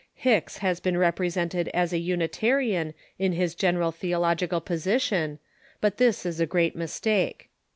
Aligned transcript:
Hicks 0.15 0.57
has 0.57 0.79
been 0.79 0.97
represented 0.97 1.67
as 1.75 1.93
a 1.93 1.99
Unitarian 1.99 2.95
in 3.19 3.33
his 3.33 3.53
general 3.53 3.91
theological 3.91 4.59
position, 4.59 5.37
but 5.79 5.97
this 5.97 6.25
is 6.25 6.39
a 6.39 6.47
great 6.49 6.75
mistake. 6.75 7.51